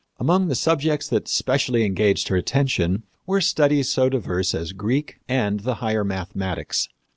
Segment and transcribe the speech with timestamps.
[0.19, 5.59] Among the subjects that specially engaged her attention were studies so diverse as Greek and
[5.59, 6.89] the higher mathematics.